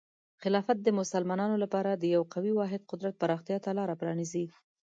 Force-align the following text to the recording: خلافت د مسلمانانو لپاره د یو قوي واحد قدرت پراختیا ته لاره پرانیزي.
خلافت 0.41 0.77
د 0.83 0.87
مسلمانانو 0.99 1.55
لپاره 1.63 1.91
د 1.95 2.03
یو 2.15 2.21
قوي 2.33 2.51
واحد 2.59 2.81
قدرت 2.91 3.13
پراختیا 3.21 3.57
ته 3.63 3.69
لاره 3.77 3.93
پرانیزي. 4.01 4.45